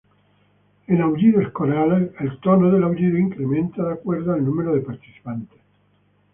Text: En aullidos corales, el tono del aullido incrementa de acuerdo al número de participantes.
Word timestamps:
En 0.87 0.99
aullidos 0.99 1.51
corales, 1.51 2.09
el 2.21 2.39
tono 2.39 2.71
del 2.71 2.81
aullido 2.81 3.19
incrementa 3.19 3.83
de 3.83 3.93
acuerdo 3.93 4.33
al 4.33 4.43
número 4.43 4.73
de 4.73 4.81
participantes. 4.81 5.59